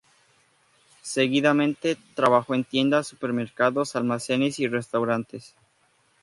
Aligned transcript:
Seguidamente, 1.03 1.95
trabajó 2.15 2.55
en 2.55 2.63
tiendas, 2.63 3.05
supermercados, 3.07 3.95
almacenes 3.95 4.57
y 4.57 4.67
restaurantes. 4.67 5.53